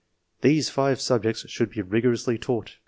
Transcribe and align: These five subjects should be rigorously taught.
These 0.41 0.71
five 0.71 0.99
subjects 0.99 1.47
should 1.47 1.69
be 1.69 1.83
rigorously 1.83 2.39
taught. 2.39 2.77